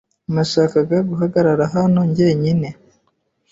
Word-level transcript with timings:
Nashakaga 0.33 0.97
guhagarara 1.09 1.65
hano 1.75 2.01
jyenyine. 2.15 2.67